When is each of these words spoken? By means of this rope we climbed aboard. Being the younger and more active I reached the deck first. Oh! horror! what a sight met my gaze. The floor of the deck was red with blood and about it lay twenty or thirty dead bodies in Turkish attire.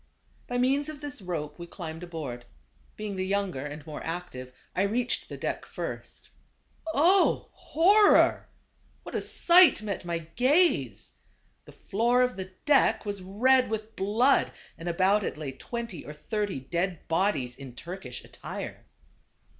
By 0.47 0.57
means 0.57 0.89
of 0.89 0.99
this 0.99 1.21
rope 1.21 1.59
we 1.59 1.67
climbed 1.67 2.01
aboard. 2.01 2.45
Being 2.95 3.17
the 3.17 3.23
younger 3.27 3.63
and 3.63 3.85
more 3.85 4.03
active 4.03 4.51
I 4.75 4.81
reached 4.81 5.29
the 5.29 5.37
deck 5.37 5.63
first. 5.63 6.31
Oh! 6.91 7.49
horror! 7.51 8.49
what 9.03 9.13
a 9.13 9.21
sight 9.21 9.83
met 9.83 10.03
my 10.03 10.17
gaze. 10.35 11.13
The 11.65 11.71
floor 11.71 12.23
of 12.23 12.35
the 12.35 12.51
deck 12.65 13.05
was 13.05 13.21
red 13.21 13.69
with 13.69 13.95
blood 13.95 14.51
and 14.75 14.89
about 14.89 15.23
it 15.23 15.37
lay 15.37 15.51
twenty 15.51 16.03
or 16.03 16.13
thirty 16.13 16.59
dead 16.59 17.07
bodies 17.07 17.55
in 17.55 17.75
Turkish 17.75 18.23
attire. 18.25 18.87